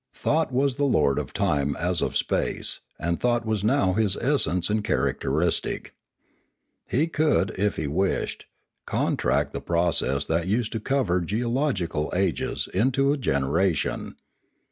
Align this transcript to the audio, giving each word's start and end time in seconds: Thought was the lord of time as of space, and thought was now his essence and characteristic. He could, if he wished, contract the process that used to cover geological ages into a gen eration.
Thought 0.15 0.51
was 0.51 0.77
the 0.77 0.83
lord 0.85 1.19
of 1.19 1.31
time 1.31 1.75
as 1.75 2.01
of 2.01 2.17
space, 2.17 2.79
and 2.97 3.19
thought 3.19 3.45
was 3.45 3.63
now 3.63 3.93
his 3.93 4.17
essence 4.17 4.67
and 4.67 4.83
characteristic. 4.83 5.93
He 6.87 7.05
could, 7.05 7.51
if 7.55 7.75
he 7.75 7.85
wished, 7.85 8.47
contract 8.87 9.53
the 9.53 9.61
process 9.61 10.25
that 10.25 10.47
used 10.47 10.71
to 10.71 10.79
cover 10.79 11.21
geological 11.21 12.11
ages 12.15 12.67
into 12.73 13.13
a 13.13 13.17
gen 13.17 13.43
eration. 13.43 14.15